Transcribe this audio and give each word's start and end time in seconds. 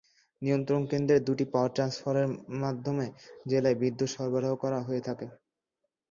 নিয়ন্ত্রণ 0.41 0.81
কেন্দ্রের 0.91 1.25
দুটি 1.27 1.45
পাওয়ার 1.51 1.73
ট্রান্সফরমারের 1.75 2.27
মাধ্যমে 2.61 3.05
জেলায় 3.45 3.77
বিদ্যুৎ 3.81 4.09
সরবরাহ 4.15 4.53
করা 4.63 4.79
হয়ে 4.87 5.05
থাকে। 5.07 5.27